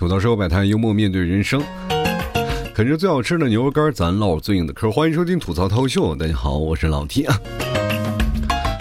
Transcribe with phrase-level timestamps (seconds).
[0.00, 1.62] 吐槽社会百态，幽默面对人生。
[2.74, 4.90] 啃着最好吃的牛肉干，咱唠最硬的嗑。
[4.90, 7.38] 欢迎收听吐槽涛秀，大家好，我是老 T 啊。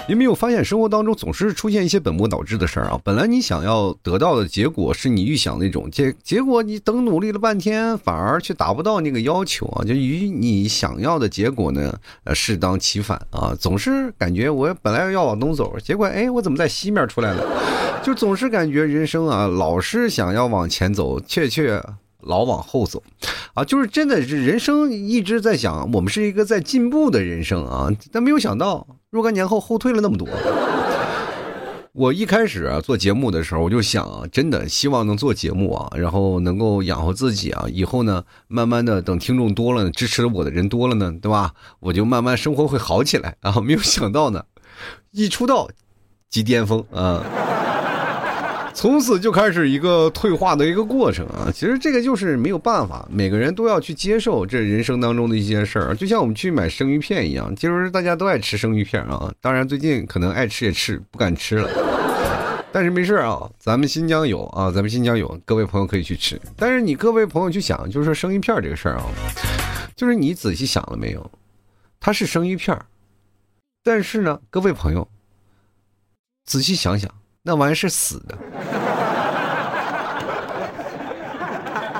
[0.10, 3.00] 你没有发现生活当中总是出现一些本末倒置的事儿啊？
[3.04, 9.86] 本来你想要得到的结果是你预想那种结，结果你等努力了半天，反而却达不到那个要求啊！
[9.86, 13.56] 就与你想要的结果呢，呃，适当其反啊！
[13.60, 17.46] 总是感觉我本来要往东走，结果哎，我怎么在西面出来了？
[18.04, 21.80] 就总是感觉人生啊，老是想要往前走，却却。
[22.23, 23.02] 老往后走，
[23.54, 30.27] 啊，就是真的是人生一直在想，我们是一个在进步的人生啊，但没有想到若干年后后退了那么多。
[31.94, 41.53] 我一开始啊做节目的时候，我就想啊，真的希望能做节目啊，然后能够养活自己啊，以后呢，慢慢的等听众多了，支持我的人多了呢，对吧？
[41.80, 43.59] 我就慢慢生活会好起来啊。
[43.59, 44.45] 没有想到呢，
[45.12, 45.67] 一出道
[46.30, 47.23] 即巅峰啊。
[48.80, 51.52] 从此就开始一个退化的一个过程啊！
[51.53, 59.30] 其实这个就是没有办法，每个人都要去接受这人生当中的一些事儿，就像我们去买生鱼片一样，就是大家都爱吃生鱼片啊。
[59.42, 61.70] 当然最近可能爱吃也吃不敢吃了，
[62.72, 66.40] 但是没事啊，咱们新疆有啊，咱们新疆有，各位朋友可以去吃。
[66.56, 69.03] 但是你各位朋友去想，就是说生鱼片这个事儿啊，
[69.94, 71.30] 就是你仔细想了没有？
[72.00, 72.80] 它是生鱼片
[73.84, 75.06] 但是呢，各位朋友
[76.46, 77.14] 仔细想想。
[77.42, 78.38] 那玩意是死的，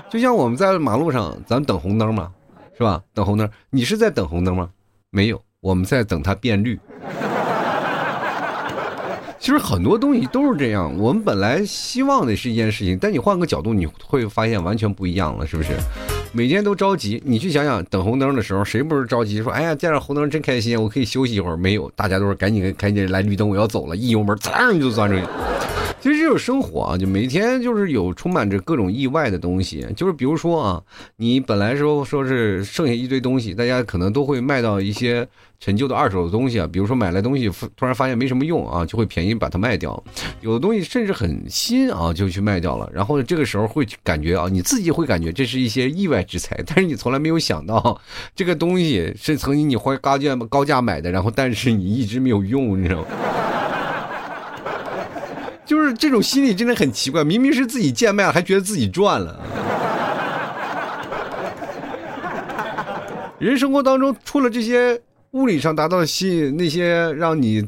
[0.10, 2.32] 就像我们在马路上，咱等红灯嘛，
[2.76, 3.00] 是吧？
[3.14, 4.70] 等红灯，你是在等红灯吗？
[5.12, 6.80] 没有，我们在等它变绿。
[9.40, 15.74] 其实很多东西都是这样，我们本来希望的是一件事情，但你换个角度，你会发现完全不一样了，是不是？
[16.32, 19.44] 每天都着急，你去想想，等红灯的时候，谁不是着急？
[19.44, 21.56] 说，哎呀，见着红灯真开心，我可以休息一会儿。
[21.56, 25.24] 没有，大家都是赶紧赶紧来绿灯，我要走了，一油门，噌就钻出去。
[26.02, 29.86] 其实这种生活啊，就每天就是有充满着各种意外的东西。
[29.96, 30.82] 就是比如说啊，
[31.18, 35.28] 你本来说说是剩下一堆东西，大家可能都会卖到一些
[35.60, 36.66] 陈旧的二手的东西啊。
[36.72, 40.02] 比如说买来东西突然发现没什么用啊，就会便宜把它卖掉。
[40.40, 42.90] 有的东西甚至很新啊，就去卖掉了。
[42.94, 48.02] 然后这个时候会感觉啊，你自己会感觉这是一些意外之财，但是你从来没有想到
[48.34, 53.08] 这个东西是曾经你花高价高价买的，然后但是你一直没有用，你知道吗？
[55.70, 59.40] 就是这种心理真的很奇怪，明明是自己贱卖了，还觉得自己赚了。
[63.38, 65.00] 人生活当中，除了这些
[65.34, 67.64] 物理上达到心那些让你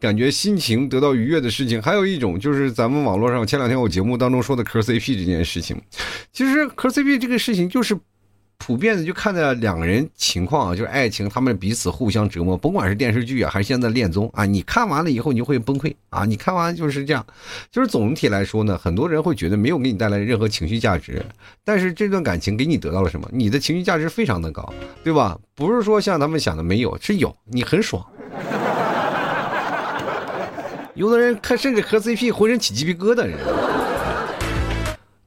[0.00, 5.78] 感觉心情得到愉悦的事情，还有一种就是咱们网络上前两天我节目当中说的磕 CP 这件事情。
[6.32, 7.94] 其实磕 CP 这个事情就是。
[8.64, 16.24] 普遍的就看在两个人情况啊，就是爱情，他们彼此互相折磨，甭管是电视剧啊，还是现在恋综啊，你看完了以后你就会崩溃啊！
[16.24, 17.26] 你看完就是这样，
[17.72, 21.20] 就是总体来说呢，很多人会觉得没有给你带来任何情绪价值，
[21.64, 23.28] 但是这段感情给你得到了什么？
[23.32, 24.72] 你的情绪价值非常的高，
[25.02, 25.36] 对吧？
[25.56, 28.06] 不是说像他们想的没有，是有，你很爽。
[30.94, 33.36] 有的人看甚至磕 CP 浑身起鸡皮疙瘩，人。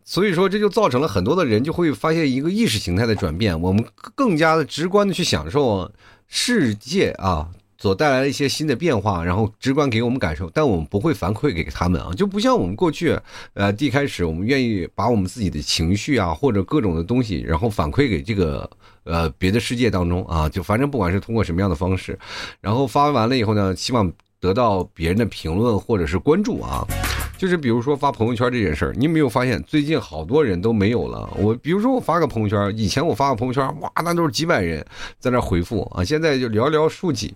[0.08, 3.60] 所以说，这就造成了很多的人就会发现一个意识形态的转变。
[3.60, 3.84] 我们
[4.14, 5.92] 更加的直观的去享受
[6.28, 7.50] 世界啊
[7.80, 13.20] 所带来的一些新的变化，然后直观给我们感受，但我们不会反馈给他们啊，就不像我们过去，
[13.54, 18.70] 呃，一开始我们愿意把我们自己的情绪啊或者各种的东西，然后反馈给这个
[19.06, 22.18] 呃别的世界当中啊，就反正不管是通过什么样的方式，
[22.62, 26.86] 然后发完了以后呢，希望得到别人的评论或者是关注啊。
[27.38, 31.30] 就是比如说发朋友圈这件事儿，你有没有发现最近好多人都没有了？
[31.38, 34.84] 我比如说我发个朋友圈，以前我发个朋友圈，哇，那都是几百人
[35.20, 37.34] 在那回复啊，现在就寥寥数几，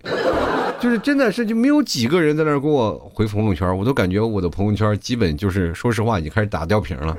[0.79, 7.17] 就是真的是就没有几个人在那给我回朋友圈，我都感觉我的朋友圈基本就是说实话已经开始打吊瓶了。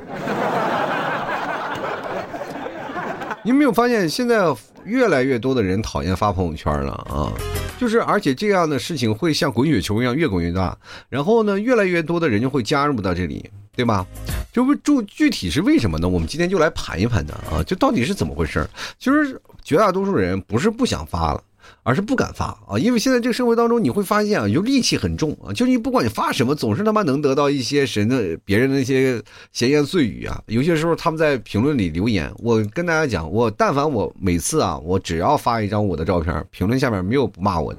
[3.42, 4.44] 你没有发现现在
[4.84, 7.32] 越来越多的人讨厌发朋友圈了啊？
[7.80, 10.76] 就是，而且这样的事情会像滚雪球一样越滚越大，
[11.08, 14.06] 然后呢，越来越多的人就会加入到这里，对吧？
[14.52, 16.06] 就不注具体是为什么呢？
[16.06, 18.69] 我们今天就来盘一盘的啊，就到底是怎么回事？
[18.99, 21.43] 其实绝大多数人不是不想发了。
[21.82, 29.22] 而是不敢发啊，因为现在这个社会当中，你会发现啊，就戾气很重啊，就你不管你发什么，总是他妈能得到一些神的别人的那些
[29.52, 30.40] 闲言碎语啊。
[30.46, 37.78] 有些时候他们在评论里留言，我跟大家讲，我但凡我每次啊，我只要发一张我的照片，评论下面没有不骂我的。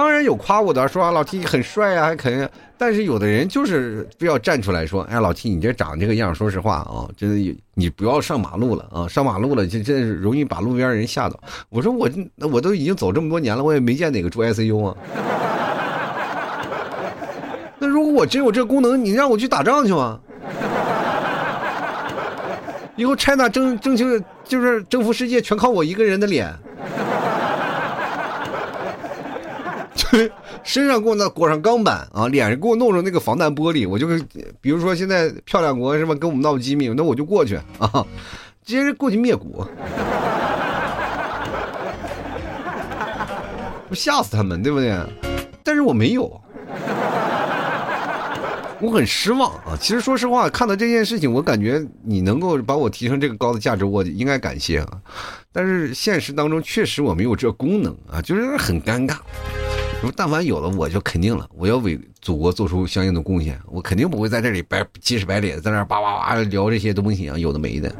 [0.00, 2.50] 当然有夸我的，说啊老 T 很帅啊，还肯。
[2.78, 11.38] 但是有的人就是非要站出来说，哎老 T 你这长这个样，说实话啊，真的你不要上马路了啊，上马路了就真是容易把路边人吓到。
[11.68, 12.08] 我说我
[12.50, 14.96] 我都已经走这么多年了，我也没见哪个住 ICU 啊。
[17.78, 20.18] 那如果我真有这功能，你让我去打仗去吗？
[22.96, 24.06] 以后 China 征征求
[24.44, 26.50] 就是征服世界，全靠我一个人的脸。
[29.94, 29.99] 对，
[30.64, 34.06] 身上给我那裹上钢板啊，脸上给我弄上那个防弹玻璃，我就
[34.60, 38.06] 比如说现在漂亮国是吧，跟我们闹机密，那我就过去啊，
[38.64, 39.66] 直接过去灭国，
[43.88, 44.94] 不吓死他们，对不对？
[45.62, 46.40] 但是我没有。
[48.82, 49.76] 我很失望啊！
[49.78, 54.98] 其实说实话，看到这件事情，我感觉你能够把我提升这个高的价值，我应该感谢啊。
[55.52, 59.18] 但是现实当中确实我没有这功能啊，就是很尴尬。
[60.00, 67.94] 说但凡有了，我就肯定了，我要为祖国做出相应的贡献，我肯定不会在这里白鸡屎白脸在那叭叭叭聊这些东西啊，有的没的。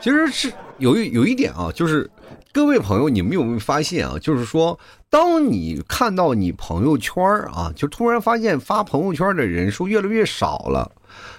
[0.00, 2.10] 其实是有一有一点啊，就是
[2.52, 4.18] 各位朋友，你们有没有发现啊？
[4.20, 4.78] 就是说。
[5.12, 7.20] 当你看到你朋友圈
[7.52, 10.92] 啊，就突然发现发朋友圈的人数越来越少了，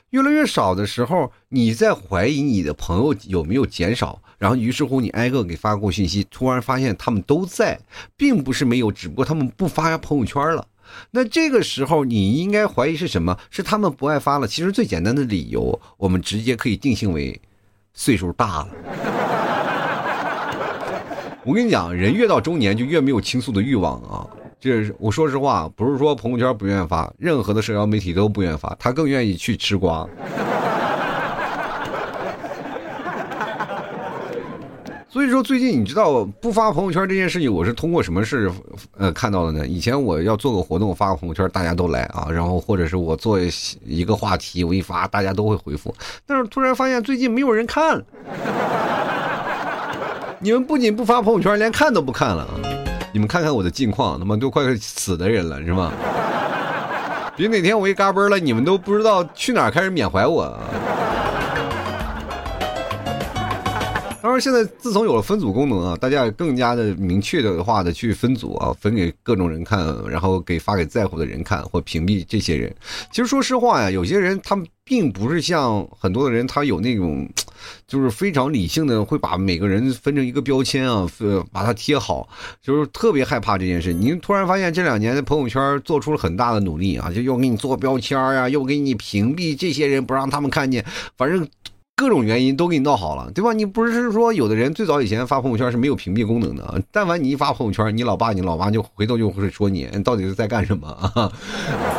[0.10, 7.80] 越来越少的时候，你在怀疑你的朋友有没有减少，然后于是乎你挨个给发过信息，突然发现他们都在，
[8.18, 10.68] 并不是没有，只不过他们不发朋友圈了。
[11.12, 13.38] 那这个时候你应该怀疑是什么？
[13.52, 14.48] 是他们不爱发了？
[14.48, 17.40] 其实最简单的理由，我们直接可以定性为
[17.94, 18.68] 岁数大了。
[21.46, 24.26] 我跟你讲，人越到中年就越没有倾诉的欲望啊！
[24.60, 30.10] 这我说实话，不是说朋友圈不愿意发，任何的社交媒体都不愿意发，他更愿意去吃瓜。
[35.12, 38.50] 所以说，最近你知道不发朋友圈这件事情，我是通过什么事
[38.98, 39.68] 呃看到的呢？
[39.68, 43.38] 以前我要做个活动，发个朋友圈，大家都来啊，然后或者是我做
[43.86, 45.94] 一个话题，我一发，大家都会回复。
[46.26, 48.02] 但是突然发现最近没有人看。
[50.40, 52.48] 你们不仅不发朋友圈，连看都不看了！
[53.12, 55.92] 你们看看我的近况，他妈都快死的人了，是吗？
[57.36, 60.44] 别哪天我一嘎嘣了，你们都不知道去哪儿开始缅怀我。
[60.44, 60.58] 啊
[64.42, 72.76] 现在自从有了分组功能啊，大家也更加的明确的话的去分组啊，分给各种人看，然后给发给在乎的人看，或屏蔽这些人。
[73.12, 77.30] 其实说实话呀，有些人他们并不是像很多的人，他有那种，
[77.88, 82.28] 就是非常理性的会把每个人分成一个标签啊，呃，把它贴好，
[82.62, 83.94] 就是特别害怕这件事。
[83.94, 90.84] 您突然发现这两年的朋友圈做出了很大的努力啊，就又给你做标签呀，又给你屏蔽这些人，不让他们看见，
[91.16, 91.48] 反正。
[92.02, 93.54] 各种原因都给你闹好了，对吧？
[93.54, 101.32] 你不是说有的人最早以前发朋友圈是没有屏蔽功能的，但凡你一发朋友圈，你老爸、你老妈就回头就会说你，你到底是在干什么啊？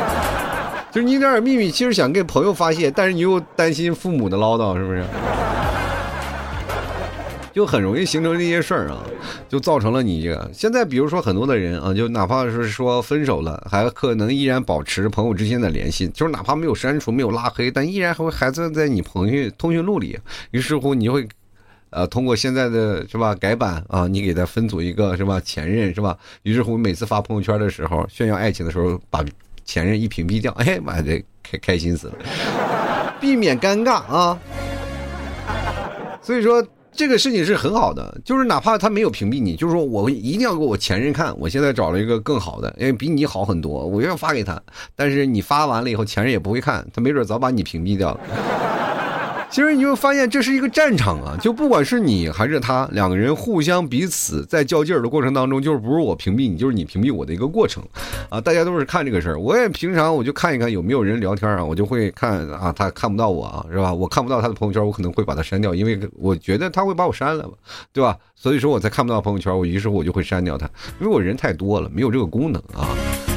[0.91, 5.05] 就是你有点秘密，其实想给朋友发泄，但是你又担心父母的唠叨，是不是？
[7.53, 9.03] 就很容易形成这些事儿啊，
[9.47, 10.49] 就造成了你这个。
[10.51, 20.17] 现在比如说很多的人啊，就哪怕是说分手了，还可能依然保持朋友之间的联系，就是哪怕没有删除、没有拉黑，但依然还会还在在你朋友通讯录里。
[20.49, 21.27] 于是乎，你就会，
[21.91, 26.17] 呃，通过现在的是吧改版啊，你给他分组一个是吧前任是吧？
[26.41, 29.23] 于是乎，每次发朋友圈的时候炫耀爱情的时候，把
[29.63, 34.39] 前任一屏蔽掉，哎妈的，开开心死了， 避免尴尬啊。
[36.19, 36.65] 所以说。
[36.95, 44.61] 这个事情是很好的，就是哪怕他没有屏蔽你，就是说我一定要给我前任看，我现在找了一个更好的，因为比你好很多，我要发给他。
[44.95, 48.19] 但是你发完了以后，前任也不会看，他没准早把你屏蔽掉了。
[49.53, 57.83] 其实你会发现这是一个战场啊， 就不管是你还是他，两个人互相彼此在较劲儿的过程当中，就是不是我屏蔽你，就是你屏蔽我的一个过程，
[58.29, 59.39] 啊，大家都是看这个事儿。
[59.39, 63.93] 我也平常我就看一看有没有人聊天啊，我就会看啊，他看不到我啊，是吧？
[63.93, 67.53] 我看不到他的朋友圈，我可能会把他删掉，因为我觉得他会把我删了嘛，
[67.91, 68.17] 对吧？
[68.35, 70.65] 所以说我才看不到朋友圈，我于是我就会删掉他，
[70.99, 72.89] 因为我人太多了，没有这个功能啊。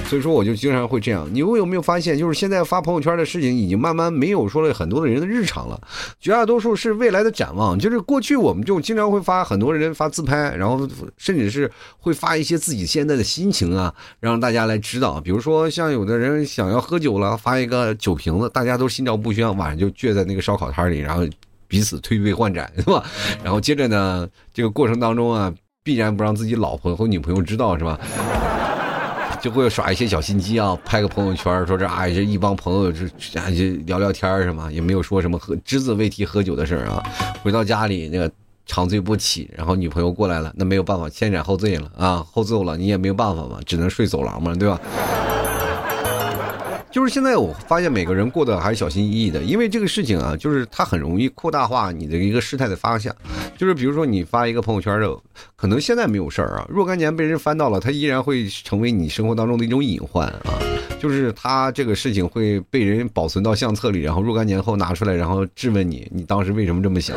[0.09, 1.29] 所以说，我就经常会这样。
[1.33, 5.81] 你有没有发现，就是现在发朋友圈的事情，已经慢慢没有说了很多的人的日常了，
[6.21, 7.77] 绝大多数是未来的展望。
[7.77, 15.21] 就是过去我们就经常会发很多人发自拍，然后甚至是会发一些自己现在的心情啊，让大家来指导。
[15.21, 21.27] 比如说，像有的人想要喝酒了，发一个酒瓶子，大家都心照不宣，晚上就聚在那个烧烤摊里，然后
[21.67, 23.03] 彼此推杯换盏，是吧？
[23.43, 27.99] 然后接着呢，这个过程当中啊，必然不让自己老婆和女朋友知道，是吧？
[29.47, 33.07] 就会耍一些小心机啊，拍个朋友圈，说这啊，这一帮朋友就
[33.39, 34.69] 啊就聊聊天什么？
[34.73, 37.01] 也没有说什么喝只字未提喝酒的事儿啊。
[37.45, 38.29] 回到家里那个
[38.67, 44.81] 长醉不起，然后女朋友过来了，那没有办法，先斩后奏了啊，后奏了，你也没有办法嘛，只能睡走廊嘛，对吧？
[46.97, 53.15] 就是现在我发现每个人过得还是小心翼翼的，因为这个事情啊，就是它很容易扩大化你的一个事态的发向。
[53.55, 55.15] 就是比如说你发一个朋友圈的，
[55.57, 60.59] 可能现在没有事儿啊，若干年被人翻到了，它依然会成为你生活当中的一种隐患啊。
[60.99, 67.15] 就是他这个事情会被人保存到相册里，然后若干年后拿出来，然后质问你，你当时为什么这么想？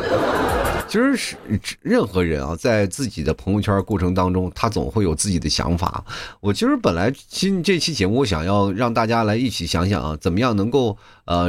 [0.90, 1.36] 其实是
[1.82, 6.04] 任何人啊，在自己的朋友圈过程当中，他总会有自己的想法。
[6.40, 11.48] 我其实本来今这期节目，我想要让大家来一起想想啊，怎么样能够呃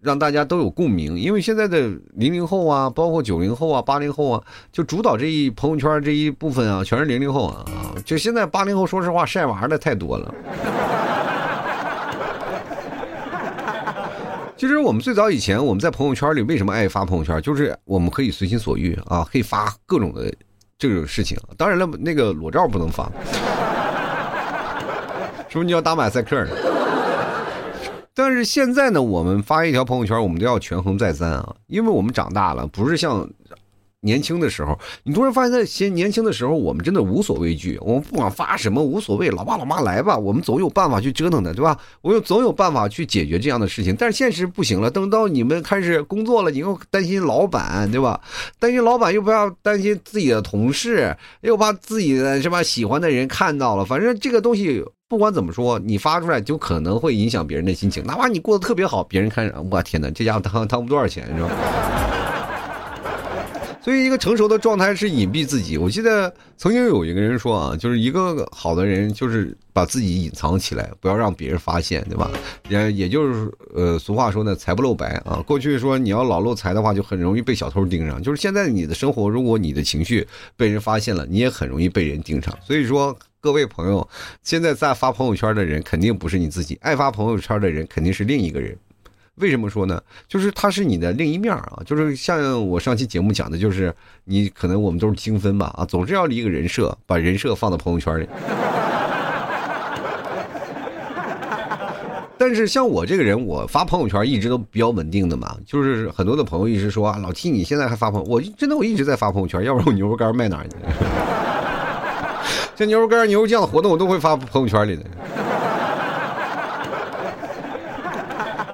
[0.00, 1.18] 让大家都有共鸣。
[1.18, 4.42] 因为现在的零零后啊，包括九零后啊、八零后啊，
[4.72, 7.66] 就主导这一朋友圈这一部分啊，全是零零后啊。
[8.06, 10.34] 就现在八零后，说实话晒娃的太多了。
[14.58, 17.40] 其实我们最早以前，我们在朋友圈里为什么爱发朋友圈？
[17.40, 20.34] 就是我们可以随心所欲啊，可以发各种的
[20.76, 21.38] 这种事情。
[21.56, 23.04] 当然了，那个裸照不能发，
[25.48, 26.50] 是不是你要打马赛克呢？
[28.12, 33.30] 但是现在呢，我们发一条朋友圈，我们都要权衡再三啊，因为我们长大了，不是像。
[34.00, 41.76] 年轻的时候，你突然发现，在先年轻的时候，我们真的无所畏惧，我们不管发什么无所谓，老爸老妈来吧，我们总有办法去折腾的，对吧？
[42.00, 43.96] 我有总有办法去解决这样的事情。
[43.96, 48.20] 但是现实不行了，等到你们开始工作了，你又担心老板，对吧？
[48.60, 53.84] 担心老板又不要担心自己的同事，又怕自己的是吧喜欢的人看到了。
[53.84, 62.27] 反正这个东西不管怎么说，你发出来就可能会影响别人的心情，哪怕你过得特别好，别人看，我天哪，这家伙贪贪不多少钱，是吧？
[63.88, 65.78] 所以，一个成熟的状态是隐蔽自己。
[65.78, 72.30] 我记得曾经有一个人说啊，就是一个好的人，就是把自己隐藏起来，不要让别人发现，对吧？
[72.68, 75.42] 也也就是呃，俗话说的“财不露白”啊。
[75.46, 78.22] 过去说你要老露财的话，就很容易被小偷盯上。
[78.22, 82.54] 就是现在你的生活，如果你的情绪被人发现了，你也很容易被人盯上。
[82.62, 84.06] 所以说，各位朋友，
[84.42, 88.76] 现在在发朋友圈的人肯定不是你自己，爱发朋友圈的人肯定是另一个人。
[89.40, 90.00] 为什么说呢？
[90.26, 98.28] 就是他是你的另一面啊，就是像我上期节目讲的，就是你可能我们都是精分吧啊，总是要立一个人设，把人设放到朋友圈里。
[102.40, 110.70] 但是像我这个人，我发朋友圈一直都比较稳定的嘛，就是很多的朋友一直说啊，老 T 你现在还发朋友，我真的我一直在发朋友圈，要不然我牛肉干卖哪去？
[112.76, 115.02] 像牛肉干、牛肉酱的活动，我都会发朋友圈里的。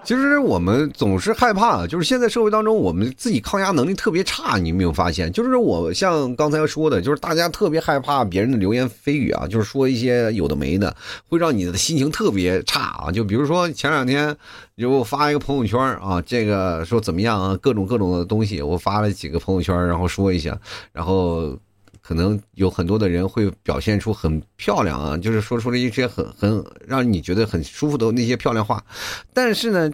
[0.04, 4.58] 其实我们总是害怕，就是现在社会当中，我们自己抗压能力特别差。
[4.58, 5.32] 你有没有发现？
[5.32, 10.94] 就是我像刚才说的，就是大家特别害怕别人的流言蜚语啊，就是说一些有的没的，
[11.26, 13.11] 会让你的心情特别差啊。
[13.12, 14.37] 就比如说前两天，
[14.76, 20.58] 就发一个朋友圈啊，这个说怎么样啊，各种各种的东西，我发了几个朋友圈，然后说一下，
[20.92, 21.58] 然后。
[22.06, 28.84] 可能有很多的人会表现出很漂亮啊，就是说出了一些很很让你觉得很舒服的那些漂亮话，
[29.32, 29.90] 但是呢，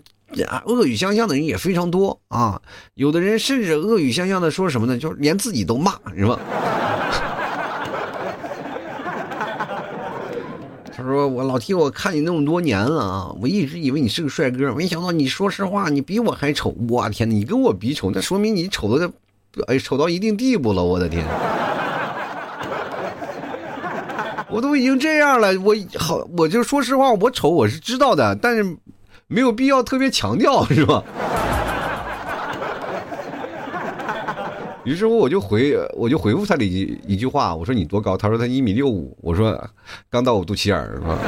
[0.67, 2.61] 恶语相向的人也非常多啊。
[2.95, 4.99] 有的人甚至恶语相向的说什么呢？
[4.99, 6.37] 就是连自己都骂，是吧？
[10.93, 16.75] 他说：“我老提我看你那么多年了啊，我一直以为你是个帅哥，没想到你说实话，你比我还丑。
[16.89, 19.09] 我天，你跟我比丑，那说明你丑的，
[19.69, 20.83] 哎，丑到一定地步了。
[20.83, 21.25] 我的天！”
[24.51, 28.77] 我都已经这样了，我好，我就说实话，我丑我是知道的，但是
[29.29, 31.03] 没有必要特别强调，是吧？
[34.85, 38.17] 于是乎，我就回，我就回复他了一句一句话，我说你多高？
[38.17, 39.57] 他说他一米六五，我说
[40.11, 41.19] 刚到我肚脐眼儿，是吧？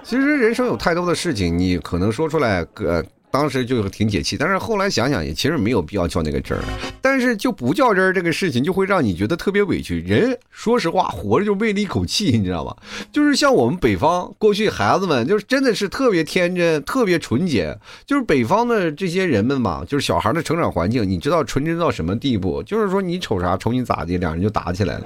[0.04, 3.02] 其实人生有太多的事情，你可能说出来，呃。
[3.30, 6.64] 当时就挺解气，但是后来想想也其实没有必要较那个真儿，
[7.02, 10.00] 但是就不较真儿这个事情就会让你觉得特别委屈。
[10.00, 12.74] 人说实话，活着就为了一口气，你知道吗？
[13.12, 17.76] 就是像我们北方过去孩子们，就是真的是特别天真、特别纯洁。
[18.06, 22.62] 就是北方的这些人们嘛，就是小孩的成长环境，你知道纯真到什么地步？
[22.62, 25.04] 就是说你瞅啥，瞅你咋的，两人就打起来了。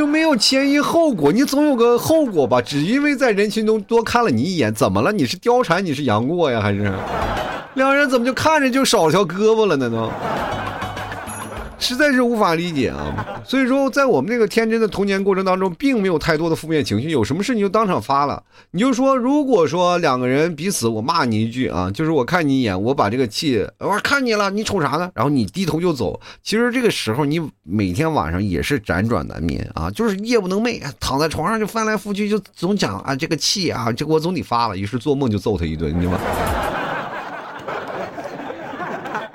[0.00, 2.58] 就没有前因后果，你总有个后果吧？
[2.62, 5.12] 只因为在人群中多看了你一眼，怎么了？
[5.12, 6.58] 你是貂蝉，你是杨过呀？
[6.58, 6.90] 还是
[7.74, 9.90] 两人怎么就看着就少了条胳膊了呢？
[9.90, 10.10] 都。
[11.80, 13.42] 实在是无法理解啊！
[13.44, 18.42] 所以说，在我们这个天真的童年过程当中，并没有太多的负面情绪，有什么事你就当场发了。
[18.72, 25.10] 你就说，如果说两个人彼此，我骂你一句啊，就是我看你一眼，我把这个气，我看你了，你瞅啥呢？
[25.14, 26.20] 然后你低头就走。
[26.42, 36.18] 其实这个时候，你每天晚上也是辗转难眠啊，就是夜不能寐，躺在床上就翻来覆去，就总讲啊这个气啊，这个我总得发了，于是做梦就揍他一顿，你知道吗？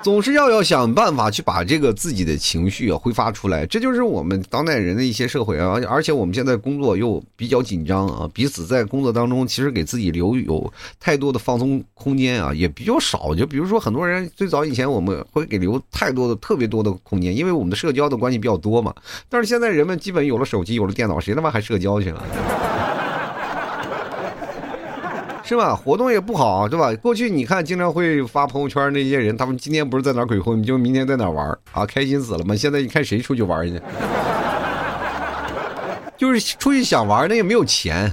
[0.06, 5.80] 总是要要想办法去把这个自己的情绪啊挥发出来，这就是我们当代人的一些社会啊。
[5.88, 13.34] 而且我们现在工作又比较紧张啊，彼此在工作当中其实给自己留有太多的放松空间啊，也比较少。
[13.34, 18.94] 就比如说很多人最早以前我们会给留太多的特别多的空间，因为我们的社交的关系比较多嘛。
[19.28, 22.75] 但是现在人们基本有了手机，有了电脑，谁他妈还社交去了？
[25.46, 25.76] 是吧？
[25.76, 26.92] 活动也不好，对吧？
[27.00, 32.56] 过去你看经常会发朋友圈那些人，他们今天不是在哪鬼混，就明天在哪玩啊，开心死了嘛！
[32.56, 33.80] 现在你看谁出去玩去？
[36.18, 38.10] 就是出去想玩，那也没有钱。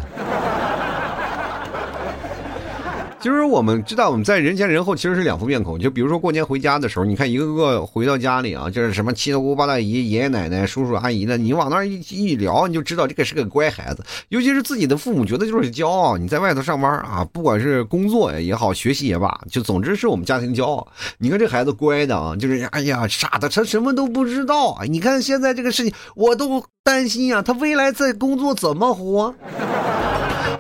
[3.24, 5.80] 其实我们知道，我们在人前人后其实是两副面孔。
[5.80, 14.04] 就比如说过年回家的时候，你看一个个回到家里啊，就是什么七大姑八大姨、爷爷奶奶、叔叔阿姨的，你往那儿一一聊，你就知道这个是个乖孩子。
[14.28, 16.18] 尤其是自己的父母觉得就是骄傲。
[16.18, 20.86] 你在外头上班啊，不管是工作也好，学习也罢，就总之是我们家庭骄傲。
[21.18, 24.78] 你看这孩子乖的啊，就是哎呀傻的，他什么都不知道。
[24.90, 29.34] 你看现在这个事情，我都担心呀，他未来在工作怎么活？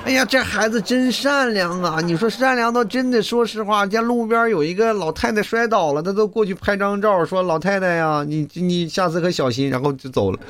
[0.06, 2.02] 哎呀，这孩子真善良啊！
[2.02, 10.40] 你说善良到真的，说实话，见路边有一个老太太摔倒了，他都过去拍张照，说老太太呀，你你下次可小心，然后就走了。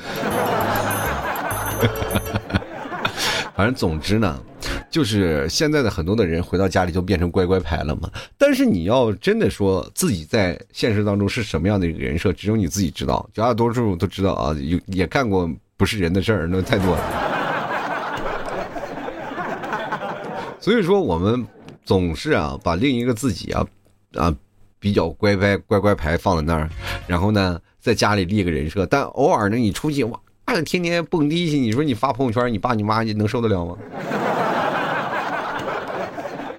[3.56, 4.36] 反正总之呢，
[4.90, 8.10] 就是现在的很多的人回到家里就变成乖乖牌了嘛。
[8.36, 13.24] 但是你要真的说自己在现实当中是什么样的一个人设，只有你自己知道。
[13.32, 17.23] 绝大多数都知道啊，有也干过不是人的事儿，那太多了。
[20.64, 21.46] 所以说，我们
[21.84, 23.66] 总是啊，把另一个自己啊，
[24.14, 24.34] 啊，
[24.78, 26.70] 比较乖乖乖乖牌放在那儿，
[27.06, 28.86] 然后呢，在家里立个人设。
[28.86, 30.18] 但偶尔呢，你出去哇，
[30.64, 33.76] 天天蹦迪去，你说你发朋友圈，你爸你妈你能受得了吗？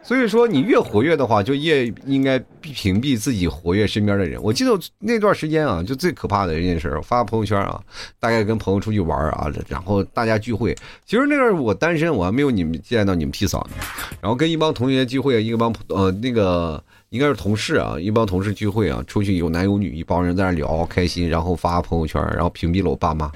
[0.05, 4.39] 所以说，你越活跃的话，就越应该屏蔽自己活跃身边的人。
[4.39, 7.81] 我记得那段时间啊，就最可怕的一件事，发朋友圈啊，
[8.19, 10.75] 大概跟朋友出去玩啊，然后大家聚会。
[11.07, 13.83] 其实那阵我单身，我还没有你们见到你们 P 嫂呢。
[14.21, 23.31] 然后跟一帮同学聚会，一个帮呃那个应该是同事啊，一帮同事聚会啊，出去有男有女，一帮人在那聊开心，然后发朋友圈，然后屏蔽了我爸妈，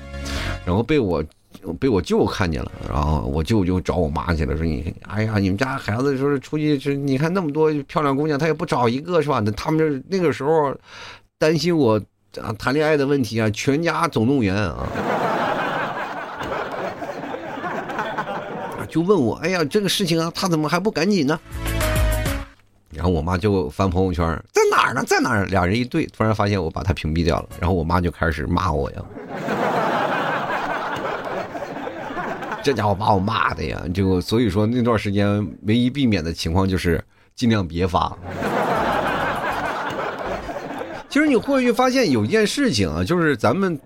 [0.63, 1.23] 然后被我。
[1.79, 9.41] 被我舅看见了，然后我舅就找我妈去了，说你，哎呀，你们家孩子说是出去，是你看那么多漂亮姑娘，他也不找一个是吧？
[9.43, 10.73] 那他们那个时候
[11.37, 12.01] 担心我
[12.41, 14.87] 啊谈恋爱的问题啊，全家总动员啊，
[18.89, 21.39] 就问我，哎呀，这个事情啊，他怎么还不赶紧呢？
[22.91, 25.03] 然后我妈就翻朋友圈，在哪儿呢？
[25.05, 25.45] 在哪儿？
[25.45, 28.97] 俩人一对，突然发现我把他屏蔽掉了，然后我妈就开始骂我呀。
[32.61, 37.03] 这家伙把我骂的呀，就所以说那段时间唯一避免的情况就是
[37.35, 38.15] 尽量别发。
[41.09, 43.79] 其实你会去发现有一件事情啊，就是咱们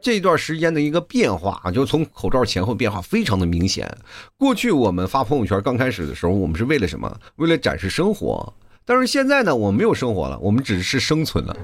[0.00, 3.88] 这段时间的一个变化，就从口罩前后变化非常的明显。
[4.36, 7.14] 过去我们发朋友圈刚开始的时候，我们是为了什么？
[7.36, 8.52] 为了展示生活。
[8.84, 11.56] 但是现在呢，我们没有生活了，我们只是生存了。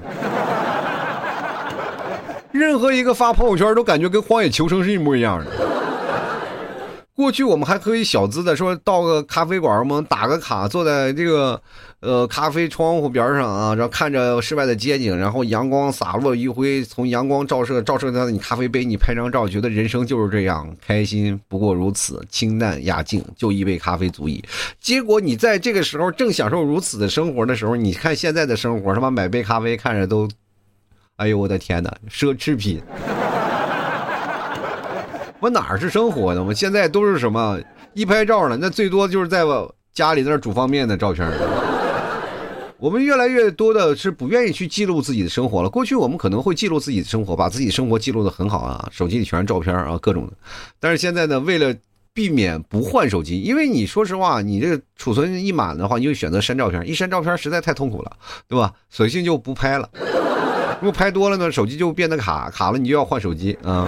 [2.51, 5.51] 任何一个发朋友圈都感觉跟荒野求生是一模一样的。
[7.15, 11.61] 过去我们还可以小资的说到个咖啡馆，我们打个卡，坐在这个
[11.99, 24.43] 呃咖啡窗户边上啊，然后看着室外的街景，然后阳光洒落余晖，从阳光照射照射到你咖啡杯，你拍张照，觉得人生就是这样，开心不过如此，清淡雅静，就一杯咖啡足矣。
[24.79, 30.27] 结果你在这个时候正享受如此的生活的时候，你看现在的生活，他妈买杯咖啡看着都，
[31.17, 32.81] 哎呦我的天哪，奢侈品。
[35.43, 36.41] 我哪儿是生活的？
[36.41, 37.59] 我现在都是什么？
[37.93, 41.29] 一拍照了，那最多就是在我家里那煮方便面的照片。
[42.77, 45.69] 我们越来越多的是不愿意去记录自己的生活了。
[45.69, 50.33] 过去我们可能会记录自己的生活，把自己生活记录的很好啊，手机里全是照片啊，各种的。
[50.79, 51.75] 但是现在呢，为了
[52.13, 58.11] 避免不换手机，因为你说实话，你这个储存一满的话，你就选择删照片，一删照片实在太痛苦了，
[58.47, 58.71] 对吧？
[58.89, 59.89] 索性就不拍了。
[60.79, 63.85] 如果拍多了呢，手机就变得卡卡了，你就要换手机啊。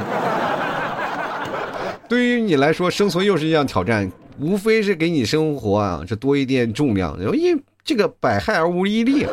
[2.08, 9.26] 对于你来说，生存又是一项挑战，无非是给你生活啊，这多一点重量，因为这个百害而无一利，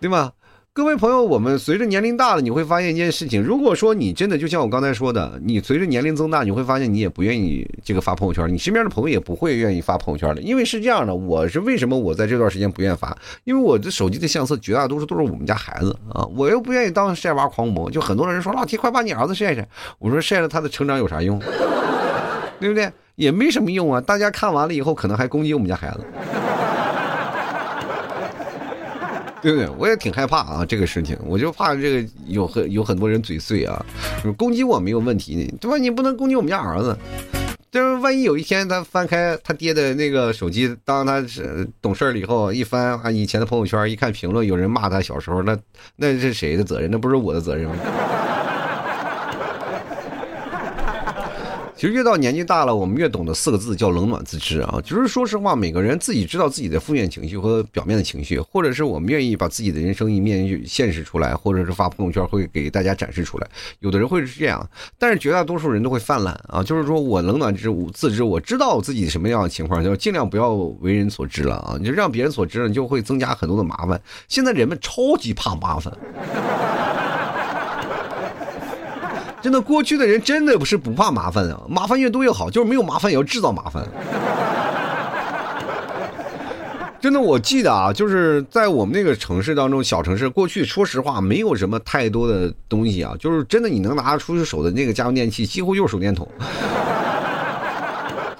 [0.00, 0.32] 对吗？
[0.74, 13.14] 各位朋友，我们随着年龄大了，你会发现一件事情：如果说你真的就像我刚才说的，你随着年龄增大，你会发现你也不愿意这个发朋友圈，你身边的朋友也不会愿意发朋友圈的，因为是这样的，我是为什么我在这段时间不愿意发？
[13.44, 21.38] 因为我的手机的相册绝大多数都是我们家孩子啊，我又不愿意当晒娃狂魔，就很多人说老提快把你儿子晒晒，我说晒了他的成长有啥用？
[22.58, 22.90] 对不对？
[23.16, 26.00] 也没什么用啊，大家看完了以后可能还攻击我们家孩子。
[29.42, 29.68] 对不对？
[29.76, 33.84] 我也挺害怕啊，这个事情，我就怕这个有很有很多人嘴碎啊，
[34.36, 35.76] 攻击我没有问题，对吧？
[35.76, 36.96] 你不能攻击我们家儿子，
[37.70, 45.58] 就是万一有一天他翻开他爹的那个手机，当他是懂事了以后，一翻啊以前的朋友圈，一看评论，有人骂他小时候，那
[45.96, 46.88] 那是谁的责任？
[46.90, 47.76] 那不是我的责任吗？
[51.82, 54.78] 其实越到年纪大了，我们越懂得四个字叫冷暖自知啊。
[54.84, 63.48] 就是说实话，每个人自己知道自己的负面情绪和表面的情绪，或者是我们愿意把自己的人生一面现实出来，或者是发朋友圈会给大家展示出来。
[63.80, 64.64] 有的人会是这样，
[64.96, 66.62] 但是绝大多数人都会泛滥啊。
[66.62, 71.74] 就是说我冷暖知自知，我知道自己什么样的情况，就尽量不要为人所知了啊。
[71.80, 74.00] 你就让别人所知了，就会增加很多的麻烦。
[74.28, 75.92] 现在人们超级怕麻烦。
[79.42, 83.84] 真的，过去的人真的不是不怕麻烦啊，麻烦越多越好，就是没有麻烦也要制造麻烦。
[87.00, 96.28] 真的，我记得啊，就是在我们那个城市当中，小城市，过去说实话没有什么太多的东西啊，就是真的你能拿得出手的那个家用电器，几乎就是手电筒，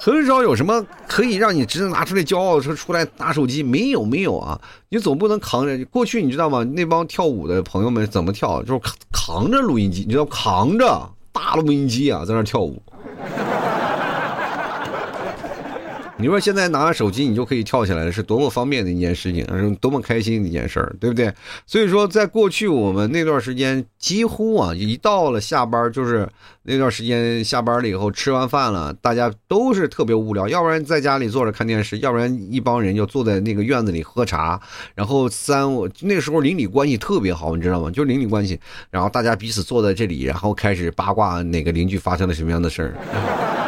[0.04, 5.84] 很少有什么可以让你直接拿出来骄傲说出来拿手机，没有没有啊，你总不能扛着。
[5.84, 6.64] 过去你知道吗？
[6.64, 8.60] 那帮跳舞的朋友们怎么跳？
[8.64, 12.82] 就是扛扛着录音机，你知道扛着大录音机啊，在那跳舞。
[16.22, 21.34] 你说现在拿着手机，你就可以跳起来了，是多么方便的一件事情，是多么开心的一件事儿，对不对？
[21.66, 26.28] 所以说，在过去我们那段时间，几乎啊，一到了下班，就是
[26.62, 34.60] 那段时间下班了以后，吃完饭了，大家都是特别无聊，要不然在家里坐着看电视，要不然一帮人就坐在那个院子里喝茶，
[34.94, 37.90] 然后三我那时候邻里关系特别好，你知道吗？
[37.90, 38.60] 就邻里关系，
[38.92, 43.61] 然后大家彼此坐在这里，然后开始八卦哪个邻居发生了什么样的事儿。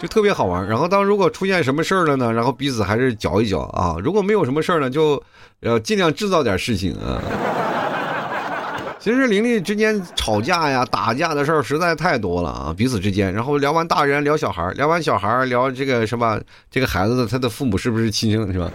[0.00, 2.32] 就特别好玩，然后当如果出现什么事儿了呢？
[2.32, 3.96] 然后彼此还是搅一搅啊。
[4.02, 5.22] 如果没有什么事儿呢，就
[5.60, 7.20] 呃尽量制造点事情啊。
[8.98, 13.32] 其实邻里之间吵架呀、打架的事儿实在太多了啊，彼此之间。
[13.32, 18.70] 然后聊完大人聊小孩，聊完小孩聊这个什么这个孩子的他的父母是不是亲生是吧？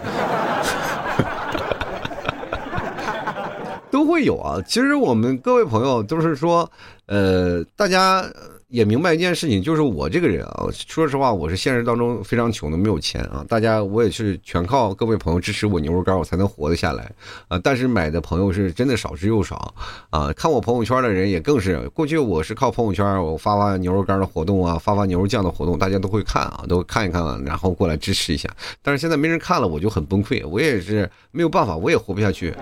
[3.90, 4.60] 都会有啊。
[4.66, 6.70] 其实我们各位朋友都是说，
[7.06, 8.24] 呃，大家。
[8.68, 13.46] 也明白一件事情，就是我这个人啊，说实话，我是现实当中非常穷的，没有钱啊。
[13.48, 17.08] 大家，我也是全靠各位朋友支持我牛肉干，我才能活得下来
[17.46, 17.56] 啊。
[17.62, 19.72] 但是买的朋友是真的少之又少
[20.10, 20.32] 啊。
[20.32, 28.50] 看我朋友圈的人也更是，过去我是靠朋友圈，我发发牛肉干的活动啊，发发牛肉酱的活动，大家都会看啊，都看一看，然后过来支持一下。
[28.82, 32.52] 但是现在没人看了，我就很崩溃，我也是没有办法，我也活不下去。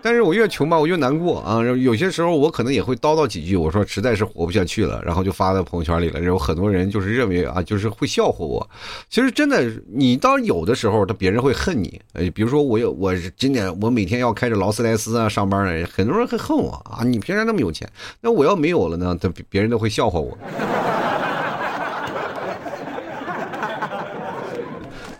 [0.00, 1.60] 但是我越穷吧，我越难过啊！
[1.62, 6.20] 有些时候我可能也会叨叨几句，我说实在是活不下去了，然后就发在朋友圈里了。
[6.20, 8.68] 然后很多人就是认为啊，就是会笑话我。
[9.10, 12.00] 其实真的，你当有的时候，他别人会恨你。
[12.12, 17.02] 呃，比如说我有，我今年我每天要开着劳斯莱斯啊上班呢，很多人会恨我啊！
[17.04, 17.90] 你凭啥那么有钱？
[18.20, 19.18] 那我要没有了呢？
[19.20, 20.36] 他别人都会笑话我。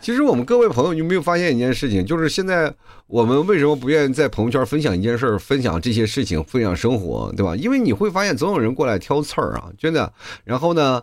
[0.08, 2.02] 其实我们各位朋友，你有没有发现一件事情？
[2.02, 2.74] 就是现在
[3.08, 7.54] 我们为什么不愿意在朋友圈分享一件事儿，分享这些事情，分享生活，对吧？
[7.54, 10.10] 因为你会发现总有人过来挑刺儿啊，真的。
[10.44, 11.02] 然后呢，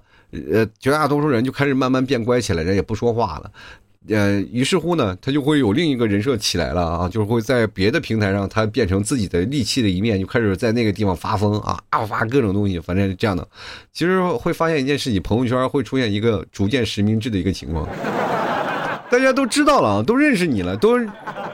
[0.52, 3.52] 呃，绝大多数人就开始慢慢变乖起来，人也不说话了。
[4.10, 13.48] 呃，于是乎呢，他就会有另一个人设起来了啊，就是会在别的平台上，他变成自己的戾气的一面，就开始在那个地方发疯啊，啊发各种东西，反正是这样的。
[13.94, 17.88] 其实会发现一件事情，朋友圈会出现一个逐渐实名制的一个情况。
[19.10, 21.00] 大家都知道了，都认识你了，都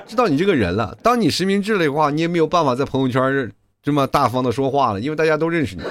[0.05, 0.97] 知道你这个人了。
[1.03, 3.51] 当你实名制了的话，你也没有办法在朋友圈
[3.83, 5.83] 这么大方的说话了，因为大家都认识你。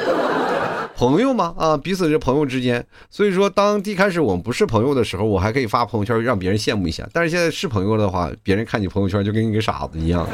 [0.96, 2.84] 朋友嘛，啊，彼此是朋友之间。
[3.08, 7.08] 所以说，当一开始我们不是朋友的时候，我还可以发朋友圈让别人羡慕一下。
[7.12, 10.26] 但是现在是朋友的话，别人看你朋友圈就跟一个傻子一样。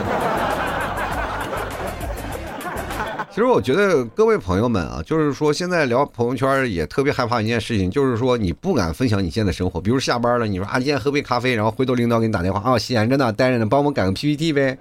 [3.37, 9.79] 其实我觉得各位朋友们啊，就是说现在聊朋友圈也特别害怕一件事情，就是说你不敢分享你现在生活。
[9.79, 14.79] 比如下班了，你说啊，今天喝杯咖啡，然后回头领导给你打电话啊，闲着呢，待着呢，帮我们改个 PPT 呗。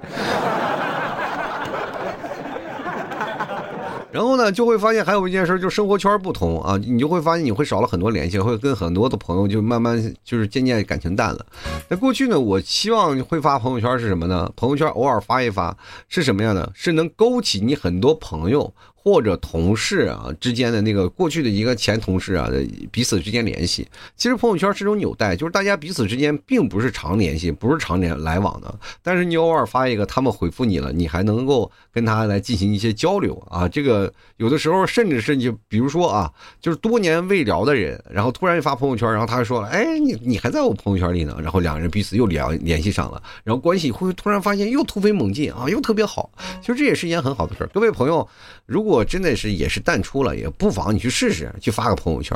[4.15, 11.45] 然后呢，就会发现还有一件事，就是生活圈不同啊，你就会发现你会少了很多联系，会跟很多的朋友就慢慢就是渐渐感情淡了。
[11.89, 14.49] 那过去呢，我希望会发朋友圈是什么呢？
[14.55, 16.71] 朋友圈偶尔发一发是什么样的？
[16.73, 18.73] 是能勾起你很多朋友。
[19.05, 23.87] 或者同事啊之间的那个过去的一个前同事啊的彼此之间联系，
[24.17, 33.67] 其实朋友圈是种纽带，就是大家彼此之间并不是常联系，不是常年来往的，但是你偶尔发一个，他们回复你了，你还能够跟他来进行一些交流啊。
[33.67, 46.31] 这个有的时候甚至是就比如说啊，就是多年未聊的人，然后突然发朋友圈，然后他说了，哎，你你还在我朋友圈里呢，然后两个人彼此又联联系上了，然后关系会突然发现又突飞猛进啊，又特别好。
[46.59, 48.27] 其实这也是一件很好的事儿，各位朋友，
[48.65, 48.94] 如果。
[48.95, 52.35] 我真的是也是淡出了，也不妨你去试试，去发个朋友圈。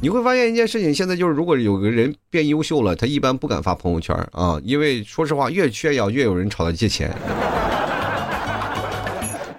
[0.00, 7.14] 你会发现一件事情，现在就是如果有个人变优秀了，他一般不敢发朋友圈啊，因为说实话，越炫耀越有人朝他借钱。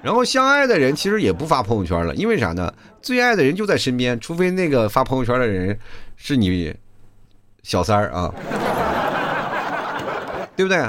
[0.02, 2.74] 然后相爱的人其实也不发朋友圈了，因为啥呢？
[3.02, 5.78] 最爱的人就在身边，除非那个发朋友圈的人
[6.18, 6.74] 是你
[7.62, 8.34] 小三儿啊，
[10.56, 10.84] 对不对？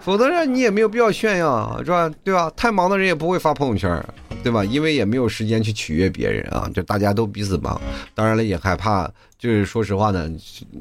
[0.00, 2.08] 否则呢，你也没有必要炫耀，是吧？
[2.22, 2.50] 对吧？
[2.56, 4.04] 太忙的人也不会发朋友圈，
[4.46, 4.64] 对吧？
[4.64, 7.80] 因为也没有时间去取悦别人啊，就大家都彼此忙。
[8.14, 10.30] 当然了，也害怕，就是说实话呢，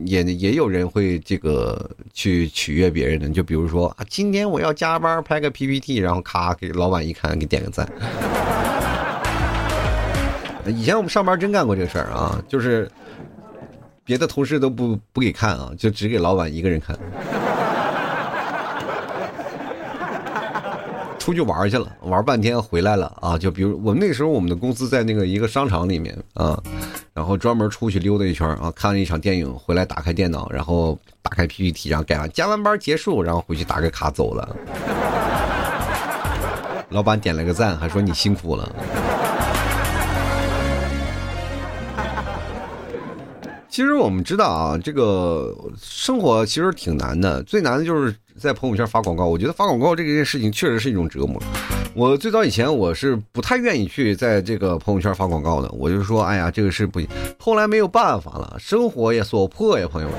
[0.05, 3.27] 也也有人会这个去取悦别人的。
[3.29, 7.91] 就比如说啊，今天我要加班拍个 PPT，然后咔给老板一看，给点个赞。
[10.69, 12.87] 以前我们上班真干过这个事儿啊，就是
[14.03, 16.95] 别的同事都不不给看啊，就只给老板一个人看。
[21.25, 23.35] 出去玩去了，玩半天回来了啊！
[23.35, 26.61] 就比如我们那时候，我们的公司在那个一个商场里面啊，
[27.15, 34.55] 然后专门出去溜达一圈啊，看了一场电影，回来打开电脑，然后打开 PPT，然后改完加完班结束，然后回去打个卡走了。
[36.89, 38.71] 老板点了个赞，还说你辛苦了。
[43.75, 49.25] 其实我们知道啊，这个生活其实挺难的，最难的就是在朋友圈发广告。
[49.25, 51.37] 我觉得发广告这件事情确实是一种折磨。
[51.93, 57.09] 我最早以前我是不太愿意去在这个朋友圈发广告的，我就说，哎呀，这个是不行。
[57.37, 60.17] 后来没有办法了，生活也所迫呀，朋友们。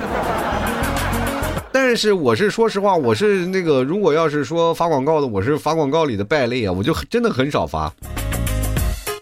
[1.71, 7.91] 但是我是说实话，我是那个如果要是说发广告的，我是发广告里的败类啊，我就真的很少发。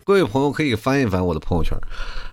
[0.03, 1.73] 各位朋友可以翻一翻我的朋友圈。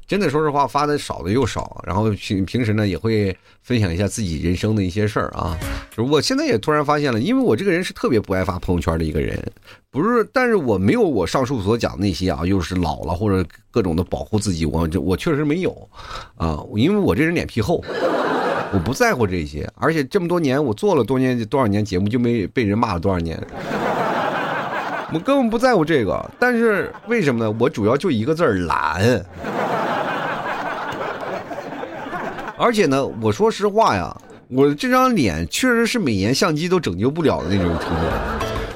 [0.06, 1.82] 真的，说实话，发的少的又少。
[1.86, 5.58] 然后平平时呢，也会分享一下自己人生的一些事儿啊。
[5.96, 9.40] 我现在也突然发现了，因为我这个人是特别不爱发朋友圈的一个人，
[9.90, 15.88] 不是，但是我没有我上述所讲那些啊，又是老了或者各种的保护自己，我这我确实没有
[16.36, 17.82] 啊，因为我这人脸皮厚，
[18.72, 19.70] 我不在乎这些。
[19.76, 23.38] 而且这么多年，我做了多年多少年节目，就没被人骂了多少年，
[25.12, 26.30] 我根本不在乎这个。
[26.38, 27.56] 但是为什么呢？
[27.58, 29.24] 我主要就一个字儿懒。
[32.62, 38.06] 而且呢，我说实话呀，我这张脸确实是美颜相机都拯救不了的那种程度。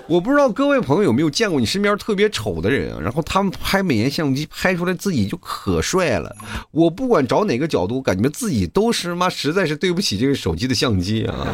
[0.08, 6.34] 我不知道各位朋友有没有见过你身边特别丑的人，然后他们拍美颜相机拍出来自己就可帅了。
[6.72, 11.46] 我不管找哪个角度，感觉自己都是妈实在是对不起这个手机的相机啊。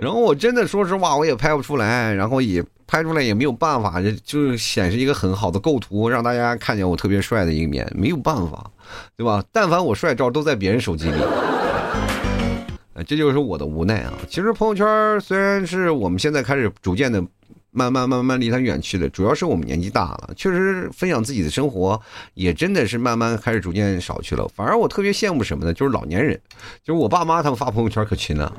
[0.00, 2.64] 然后我真的说实话，我也拍不出来，然后也。
[2.90, 8.68] 拍出来也没有办法，就是显示一个很好的构图，让大家看见我特别帅的一面，没有办法，
[9.16, 9.44] 对吧？
[9.52, 11.16] 但凡我帅照都在别人手机里，
[13.06, 14.12] 这就是我的无奈啊。
[14.28, 17.24] 其实朋友圈虽然是我们现在开始逐渐的
[17.70, 22.00] 慢慢慢慢离它远去了，主要是我们年纪大了，确实分享自己的生活
[22.34, 24.48] 也真的是慢慢开始逐渐少去了。
[24.52, 25.72] 反而我特别羡慕什么呢？
[25.72, 26.40] 就是老年人，
[26.82, 28.52] 就是我爸妈他们发朋友圈可勤了。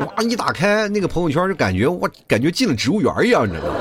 [0.00, 0.22] 哇！
[0.22, 3.74] 一打开那个朋友圈，就感觉我感觉进了植物园一样，你知道吗？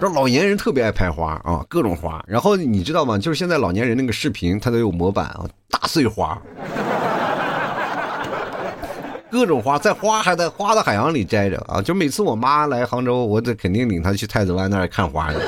[0.00, 2.22] 这老年人特别爱拍花啊，各种花。
[2.26, 3.16] 然后你知道吗？
[3.18, 6.40] 就是现在老年人那个视频，它都有模板啊，大碎花，
[9.30, 11.80] 各种花，在花还在花的海洋里摘着啊。
[11.80, 15.38] 就每次我妈来杭州，我得肯定领她去太子湾那儿看花去。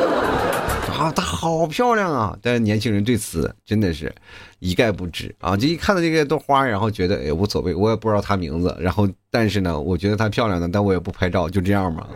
[0.96, 2.38] 啊，它好漂亮啊！
[2.40, 4.14] 但是年轻人对此真的是
[4.60, 5.56] 一概不知啊！
[5.56, 8.74] 就一看到这个朵花，然后觉得哎无所谓，我也不知道它名字。
[8.80, 12.06] 然后，但是呢，我觉得它漂亮的，但我也不拍照，就这样嘛。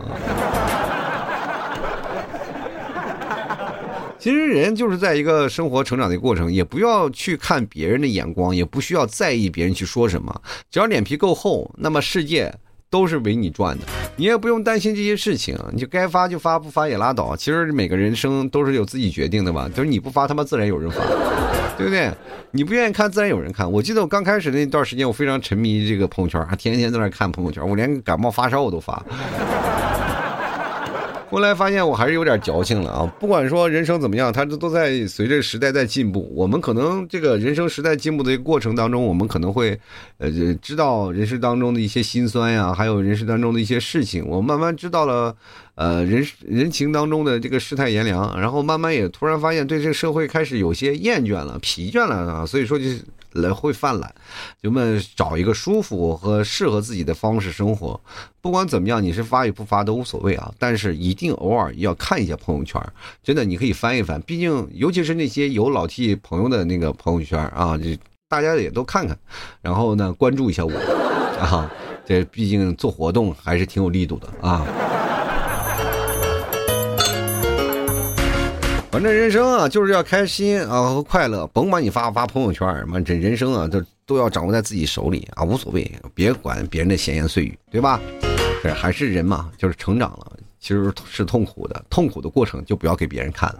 [4.17, 12.53] 其实人就是在一个生活成长的过程，也不要去看别人的眼光，也不需要在意别人去说什么，只要脸皮够厚，那么世界。
[12.89, 17.35] 都是为你转的，你也不用担心这些事情，你就该发就发，不发也拉倒。
[17.35, 20.97] 其实每个人生都是有自己决定的吧，就是你不发，他妈自然有人发，
[21.77, 22.11] 对不对？
[22.51, 23.71] 你不愿意看，自然有人看。
[23.71, 29.05] 我记得我刚开始那段时间，我非常沉迷这个朋友圈，还天天在那看朋友圈，我连感冒发烧我都发。
[31.29, 33.13] 后来发现我还是有点矫情了啊！
[33.19, 36.27] 不管说人生怎么样，它这都在随着时代在进步。
[36.35, 39.79] 我们可能这个人生时代进步的一个过程当中，我们可能会，
[40.17, 44.25] 呃，知道人生当中的一些辛酸呀，还有人生当中的一些事情。
[44.27, 45.35] 我慢慢知道了，
[45.79, 52.45] 呃，人人情当中的这个世态炎凉，然后慢慢也突然发现对这个社会开始有些厌倦了、疲倦了啊。
[52.45, 52.85] 所以说就。
[53.33, 54.11] 来会犯懒，
[54.59, 58.01] 人们找一个舒服和适合自己的方式生活。
[58.41, 60.51] 不管怎么样，你是发与不发都无所谓啊。
[60.57, 62.81] 但是一定偶尔要看一下朋友圈，
[63.21, 64.19] 真的你可以翻一翻。
[64.23, 67.95] 毕竟，尤其是那些有老 T 朋友的那个朋友圈啊，这
[68.27, 69.15] 大家也都看看，
[69.61, 70.73] 然后呢关注一下我
[71.39, 71.69] 啊。
[72.07, 74.65] 这毕竟做活动还是挺有力度的啊。
[78.91, 87.99] 反正人生啊，就是要开心啊和快乐，甭管你发不发朋友圈，妈这人生啊，都都要掌握在自己手里啊，无所谓，别管别人的闲言碎语，对吧？
[88.63, 93.59] 这还是人嘛，就是成长了，其实是痛苦的，痛苦的过程就不要给别人看了。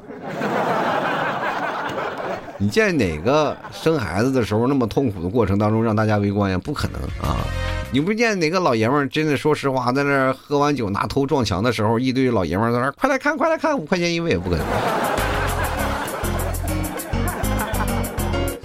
[2.58, 6.58] 你见哪个生孩子的时候那么痛苦的过程当中让大家围观呀？
[6.58, 7.38] 不可能啊！
[7.92, 14.66] 你不见哪个老爷们儿真的说实话，在那喝完酒拿头撞墙的时候，一堆老爷们儿在那快来看，快来看，五块钱一位，不可能。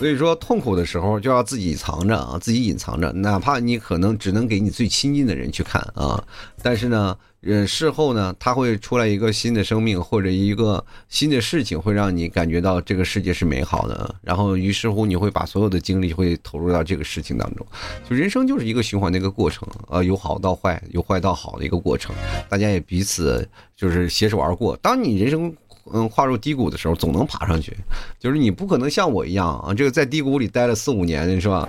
[0.04, 6.22] 所以说，痛苦的时候就要自己藏着啊，自己隐藏着，哪怕你可能只能给你最亲近的人去看啊，
[6.62, 7.16] 但是呢。
[7.46, 14.14] 呃，事后呢，他会出来一个新的生命，或者一个新的事情，会让你感觉到这个世界是美好的。
[14.22, 17.66] 然后，于是乎，你会把所有的精力会投入到这个事情当中。
[18.08, 22.16] 就人生就是一个循环的一个过程，呃，由好到坏，由坏到好的一个过程。
[22.48, 24.74] 大家也彼此就是携手而过。
[24.78, 25.54] 当你人生
[25.92, 27.76] 嗯跨入低谷的时候，总能爬上去。
[28.18, 31.68] 就是你不可能像我一样啊，这个在低谷里待了四五年，是吧？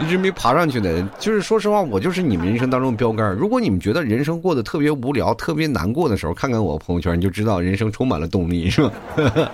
[0.00, 3.32] 一直没爬上去的，就是说实话，我就是你们人生当中标杆。
[3.36, 8.90] 如果你们觉得人生过得特别无聊、特别难过的时候，看看我朋友圈，你就知道人生充满了动力，是吧？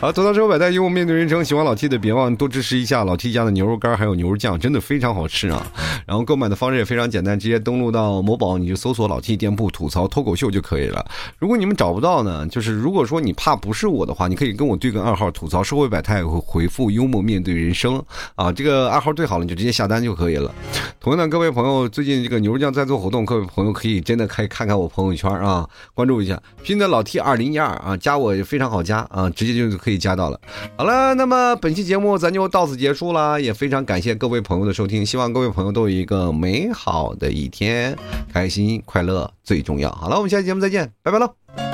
[0.00, 1.44] 好，走到之后百态，幽默面对人生。
[1.44, 5.66] 喜欢老 T 的，别忘多支持一下老 T 家的牛肉干还有牛肉酱，真的非常好吃啊！
[6.06, 11.04] 然后购买的方式也非常简单，直接登录到某宝，你就搜索老 T 店铺吐槽脱口秀就可以了。
[11.38, 18.02] 如果你们找不到呢，就是如果说你怕不是我的话，你可以跟我对个暗号，吐槽社会百态，回复幽默面对人生
[18.36, 19.23] 啊，这个暗号对。
[19.24, 20.54] 最好了，你就直接下单就可以了。
[21.00, 30.38] 同样的，各位朋友，最近这个牛肉酱在做活动，各位朋友可以真的可以看看我朋友圈啊，关注一下，拼的老 T 二零一二啊，加我非常好加啊，直接就可以加到了。
[30.76, 37.96] 好了，那么本期节目咱就到此结束了，也非常感谢各位朋友的收听，希望各位朋友都有一个美好的一天，
[38.30, 39.90] 开心快乐最重要。
[39.90, 41.73] 好了，我们下期节目再见，拜拜了。